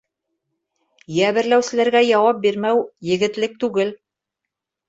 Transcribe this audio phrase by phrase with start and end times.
[1.17, 2.81] Йәберләүселәргә яуап бирмәү
[3.13, 3.93] егетлек түгел!